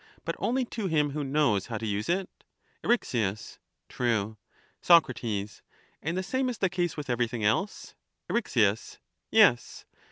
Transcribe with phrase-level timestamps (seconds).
[0.25, 2.27] but only to him who knows how to use it?
[2.83, 2.91] Er.
[2.91, 3.11] x.
[3.11, 4.35] Tfue.
[4.81, 5.09] Soc.
[5.21, 7.93] And the same is the case with everything else?
[8.27, 8.97] Eryx.
[9.29, 9.85] Yes.